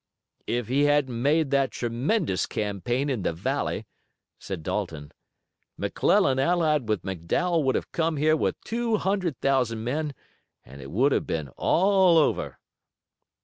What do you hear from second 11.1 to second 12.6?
have been all over."